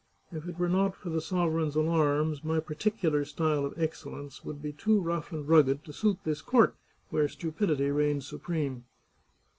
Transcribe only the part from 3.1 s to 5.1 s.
style of excellence would be too